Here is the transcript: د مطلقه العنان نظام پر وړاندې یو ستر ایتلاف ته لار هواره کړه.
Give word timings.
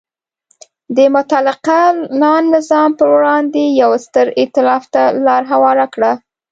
د 0.95 0.97
مطلقه 1.15 1.79
العنان 1.93 2.43
نظام 2.55 2.89
پر 2.97 3.07
وړاندې 3.15 3.63
یو 3.81 3.91
ستر 4.05 4.27
ایتلاف 4.39 4.83
ته 4.93 5.03
لار 5.25 5.43
هواره 5.51 5.85
کړه. 5.93 6.11